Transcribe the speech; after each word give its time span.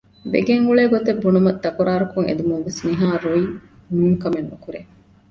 ވެގެން 0.33 0.65
އުޅޭ 0.67 0.83
ގޮތެއް 0.91 1.21
ބުނުމަށް 1.23 1.61
ތަކުރާރުކޮށް 1.63 2.27
އެދުމުންވެސް 2.29 2.81
ނިހާ 2.87 3.07
ރުއިން 3.23 3.53
ނޫންކަމެއް 3.95 4.49
ނުކުރޭ 4.51 4.79